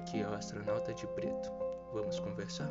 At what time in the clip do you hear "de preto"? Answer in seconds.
0.94-1.52